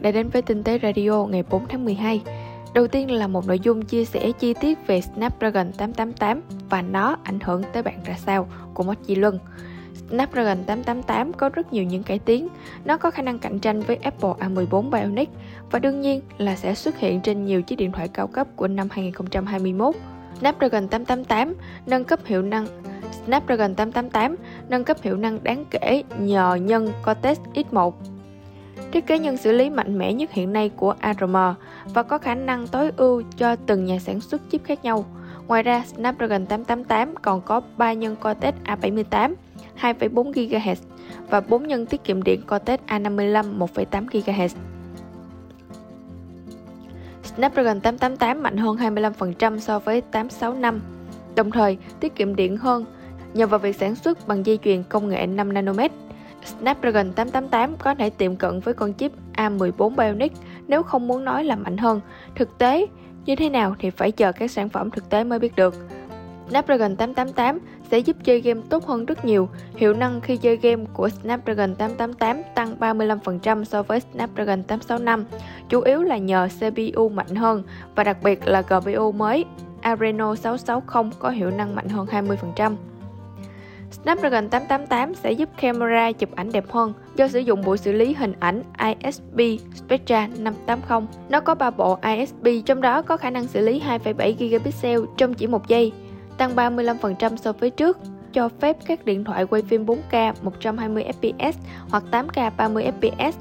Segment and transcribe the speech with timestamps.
[0.00, 2.22] bạn đã đến với Tinh tế Radio ngày 4 tháng 12.
[2.74, 7.16] Đầu tiên là một nội dung chia sẻ chi tiết về Snapdragon 888 và nó
[7.24, 9.38] ảnh hưởng tới bạn ra sao của Mochi Luân.
[10.10, 12.48] Snapdragon 888 có rất nhiều những cải tiến.
[12.84, 15.28] Nó có khả năng cạnh tranh với Apple A14 Bionic
[15.70, 18.68] và đương nhiên là sẽ xuất hiện trên nhiều chiếc điện thoại cao cấp của
[18.68, 19.94] năm 2021.
[20.40, 21.54] Snapdragon 888
[21.86, 22.66] nâng cấp hiệu năng
[23.26, 24.36] Snapdragon 888
[24.68, 27.92] nâng cấp hiệu năng đáng kể nhờ nhân Cortex X1
[28.92, 31.36] thiết kế nhân xử lý mạnh mẽ nhất hiện nay của ARM
[31.94, 35.04] và có khả năng tối ưu cho từng nhà sản xuất chip khác nhau.
[35.46, 39.34] Ngoài ra, Snapdragon 888 còn có 3 nhân Cortex A78,
[39.80, 40.74] 2,4 GHz
[41.30, 44.48] và 4 nhân tiết kiệm điện Cortex A55 1,8 GHz.
[47.22, 50.80] Snapdragon 888 mạnh hơn 25% so với 865,
[51.34, 52.84] đồng thời tiết kiệm điện hơn
[53.34, 55.92] nhờ vào việc sản xuất bằng dây chuyền công nghệ 5 nanomet.
[56.44, 60.32] Snapdragon 888 có thể tiệm cận với con chip A14 Bionic
[60.68, 62.00] nếu không muốn nói là mạnh hơn.
[62.34, 62.86] Thực tế
[63.26, 65.74] như thế nào thì phải chờ các sản phẩm thực tế mới biết được.
[66.50, 67.58] Snapdragon 888
[67.90, 69.48] sẽ giúp chơi game tốt hơn rất nhiều.
[69.76, 75.24] Hiệu năng khi chơi game của Snapdragon 888 tăng 35% so với Snapdragon 865,
[75.68, 77.62] chủ yếu là nhờ CPU mạnh hơn
[77.94, 79.44] và đặc biệt là GPU mới
[79.80, 82.76] Adreno 660 có hiệu năng mạnh hơn 20%.
[83.90, 88.14] Snapdragon 888 sẽ giúp camera chụp ảnh đẹp hơn do sử dụng bộ xử lý
[88.14, 91.08] hình ảnh ISP Spectra 580.
[91.28, 95.34] Nó có 3 bộ ISP, trong đó có khả năng xử lý 2,7 gigapixel trong
[95.34, 95.92] chỉ một giây,
[96.38, 97.98] tăng 35% so với trước,
[98.32, 101.52] cho phép các điện thoại quay phim 4K 120 fps
[101.88, 103.32] hoặc 8K 30 fps.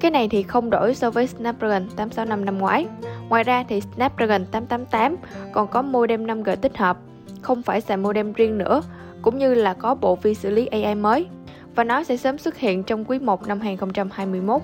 [0.00, 2.86] Cái này thì không đổi so với Snapdragon 865 năm ngoái.
[3.28, 5.16] Ngoài ra thì Snapdragon 888
[5.52, 6.98] còn có modem 5G tích hợp,
[7.42, 8.82] không phải xài modem riêng nữa
[9.26, 11.26] cũng như là có bộ vi xử lý AI mới
[11.74, 14.62] và nó sẽ sớm xuất hiện trong quý 1 năm 2021.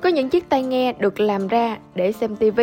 [0.00, 2.60] Có những chiếc tai nghe được làm ra để xem TV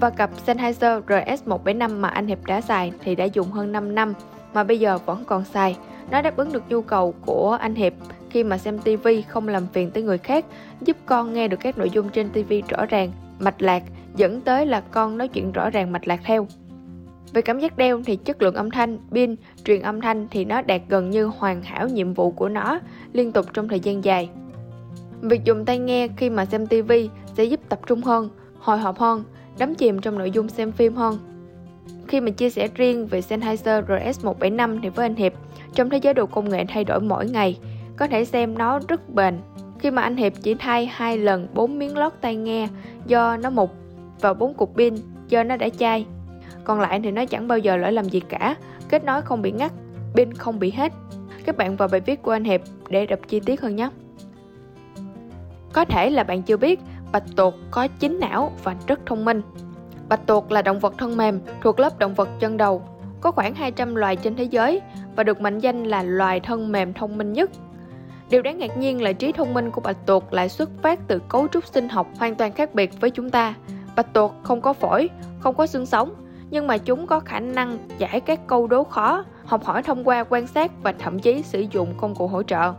[0.00, 4.14] và cặp Sennheiser RS175 mà anh Hiệp đã xài thì đã dùng hơn 5 năm
[4.54, 5.76] mà bây giờ vẫn còn xài.
[6.10, 7.92] Nó đáp ứng được nhu cầu của anh Hiệp
[8.30, 10.44] khi mà xem TV không làm phiền tới người khác,
[10.80, 13.82] giúp con nghe được các nội dung trên TV rõ ràng, mạch lạc,
[14.16, 16.46] dẫn tới là con nói chuyện rõ ràng mạch lạc theo.
[17.32, 20.62] Về cảm giác đeo thì chất lượng âm thanh, pin, truyền âm thanh thì nó
[20.62, 22.80] đạt gần như hoàn hảo nhiệm vụ của nó
[23.12, 24.30] liên tục trong thời gian dài.
[25.20, 26.92] Việc dùng tai nghe khi mà xem TV
[27.34, 28.28] sẽ giúp tập trung hơn,
[28.58, 29.24] hồi hộp hơn,
[29.58, 31.18] đắm chìm trong nội dung xem phim hơn.
[32.08, 35.32] Khi mà chia sẻ riêng về Sennheiser RS175 thì với anh Hiệp,
[35.74, 37.58] trong thế giới đồ công nghệ thay đổi mỗi ngày,
[37.96, 39.38] có thể xem nó rất bền.
[39.78, 42.68] Khi mà anh Hiệp chỉ thay hai lần 4 miếng lót tai nghe
[43.06, 43.70] do nó mục
[44.20, 44.94] và 4 cục pin
[45.28, 46.06] do nó đã chai
[46.64, 48.54] còn lại thì nó chẳng bao giờ lỗi làm gì cả,
[48.88, 49.72] kết nối không bị ngắt,
[50.14, 50.92] pin không bị hết.
[51.44, 53.90] Các bạn vào bài viết của anh Hiệp để đọc chi tiết hơn nhé.
[55.72, 56.80] Có thể là bạn chưa biết,
[57.12, 59.42] bạch tuộc có chín não và rất thông minh.
[60.08, 62.82] Bạch tuộc là động vật thân mềm thuộc lớp động vật chân đầu,
[63.20, 64.80] có khoảng 200 loài trên thế giới
[65.16, 67.50] và được mệnh danh là loài thân mềm thông minh nhất.
[68.30, 71.18] Điều đáng ngạc nhiên là trí thông minh của bạch tuộc lại xuất phát từ
[71.28, 73.54] cấu trúc sinh học hoàn toàn khác biệt với chúng ta.
[73.96, 75.08] Bạch tuộc không có phổi,
[75.40, 76.14] không có xương sống,
[76.50, 80.24] nhưng mà chúng có khả năng giải các câu đố khó, học hỏi thông qua
[80.28, 82.72] quan sát và thậm chí sử dụng công cụ hỗ trợ.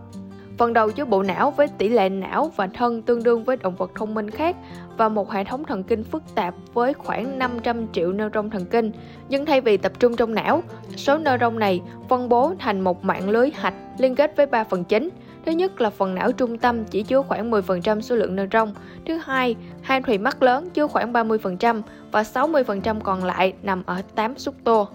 [0.57, 3.75] Phần đầu chứa bộ não với tỷ lệ não và thân tương đương với động
[3.75, 4.55] vật thông minh khác
[4.97, 8.91] và một hệ thống thần kinh phức tạp với khoảng 500 triệu neuron thần kinh.
[9.29, 10.63] Nhưng thay vì tập trung trong não,
[10.95, 14.83] số neuron này phân bố thành một mạng lưới hạch liên kết với ba phần
[14.83, 15.09] chính.
[15.45, 18.73] Thứ nhất là phần não trung tâm chỉ chứa khoảng 10% số lượng neuron.
[19.07, 24.01] Thứ hai, hai thùy mắt lớn chứa khoảng 30% và 60% còn lại nằm ở
[24.15, 24.85] 8 xúc tua.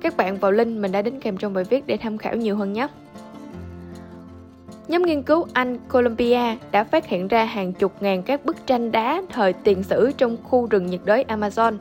[0.00, 2.56] Các bạn vào link mình đã đính kèm trong bài viết để tham khảo nhiều
[2.56, 2.86] hơn nhé.
[4.88, 8.92] Nhóm nghiên cứu Anh Columbia đã phát hiện ra hàng chục ngàn các bức tranh
[8.92, 11.76] đá thời tiền sử trong khu rừng nhiệt đới Amazon.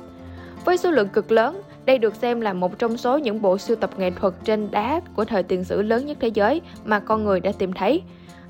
[0.66, 3.76] Với số lượng cực lớn, đây được xem là một trong số những bộ sưu
[3.76, 7.24] tập nghệ thuật trên đá của thời tiền sử lớn nhất thế giới mà con
[7.24, 8.02] người đã tìm thấy.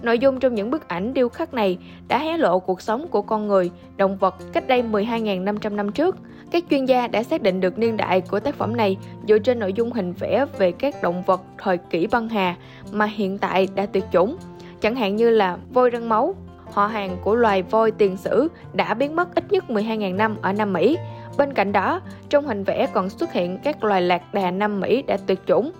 [0.01, 1.77] Nội dung trong những bức ảnh điêu khắc này
[2.07, 6.15] đã hé lộ cuộc sống của con người, động vật cách đây 12.500 năm trước.
[6.51, 8.97] Các chuyên gia đã xác định được niên đại của tác phẩm này
[9.27, 12.55] dựa trên nội dung hình vẽ về các động vật thời kỷ băng hà
[12.91, 14.37] mà hiện tại đã tuyệt chủng,
[14.81, 16.35] chẳng hạn như là voi răng máu.
[16.71, 20.53] Họ hàng của loài voi tiền sử đã biến mất ít nhất 12.000 năm ở
[20.53, 20.97] Nam Mỹ.
[21.37, 25.01] Bên cạnh đó, trong hình vẽ còn xuất hiện các loài lạc đà Nam Mỹ
[25.01, 25.71] đã tuyệt chủng,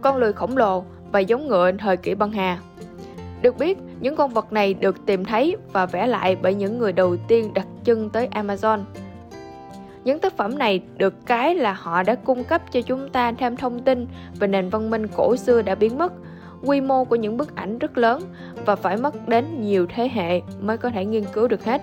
[0.00, 2.58] con lười khổng lồ và giống ngựa thời kỷ băng hà.
[3.42, 6.92] Được biết, những con vật này được tìm thấy và vẽ lại bởi những người
[6.92, 8.80] đầu tiên đặt chân tới Amazon.
[10.04, 13.56] Những tác phẩm này được cái là họ đã cung cấp cho chúng ta thêm
[13.56, 14.06] thông tin
[14.38, 16.12] về nền văn minh cổ xưa đã biến mất.
[16.64, 18.22] quy mô của những bức ảnh rất lớn
[18.64, 21.82] và phải mất đến nhiều thế hệ mới có thể nghiên cứu được hết.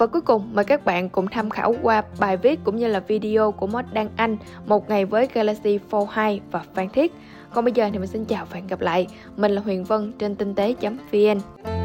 [0.00, 3.00] Và cuối cùng, mời các bạn cùng tham khảo qua bài viết cũng như là
[3.00, 4.36] video của Mod Đăng Anh
[4.66, 7.12] một ngày với Galaxy Fold 2 và Phan Thiết.
[7.54, 9.06] Còn bây giờ thì mình xin chào và hẹn gặp lại.
[9.36, 11.79] Mình là Huyền Vân trên tinh tế.vn.